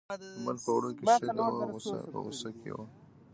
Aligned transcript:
د 0.21 0.23
ملک 0.45 0.59
په 0.65 0.71
وړو 0.75 0.89
کې 0.97 1.03
شګه 1.19 1.43
وه 1.47 1.61
په 2.13 2.17
غوسه 2.25 2.49
کې 2.59 2.69
و. 2.73 2.77